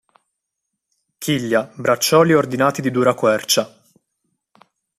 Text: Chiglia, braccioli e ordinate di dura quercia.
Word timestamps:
Chiglia, 1.19 1.71
braccioli 1.75 2.31
e 2.31 2.35
ordinate 2.35 2.81
di 2.81 2.89
dura 2.89 3.13
quercia. 3.13 3.71